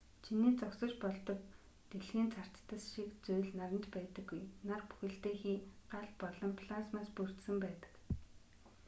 чиний 0.25 0.53
зогсож 0.59 0.91
болдог 1.03 1.39
дэлхийн 1.91 2.29
царцдас 2.35 2.83
шиг 2.93 3.09
зүйл 3.25 3.49
наранд 3.59 3.85
байдаггүй 3.95 4.43
нар 4.67 4.81
бүхэлдээ 4.87 5.35
хий 5.41 5.59
гал 5.91 6.09
болон 6.21 6.51
плазмаас 6.59 7.09
бүрдсэн 7.15 7.57
байдаг 7.63 7.91